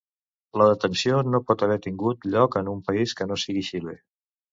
La 0.59 0.65
detenció 0.69 1.19
no 1.33 1.41
pot 1.49 1.65
haver 1.67 1.77
tingut 1.83 2.25
lloc 2.37 2.57
en 2.63 2.71
un 2.73 2.81
país 2.89 3.13
que 3.21 3.29
no 3.33 3.39
sigui 3.43 3.65
Xile. 3.69 3.95